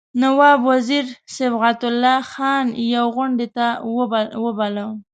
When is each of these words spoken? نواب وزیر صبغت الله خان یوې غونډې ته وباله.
نواب 0.21 0.59
وزیر 0.69 1.05
صبغت 1.37 1.79
الله 1.89 2.19
خان 2.31 2.65
یوې 2.95 3.09
غونډې 3.15 3.47
ته 3.55 3.67
وباله. 4.45 4.85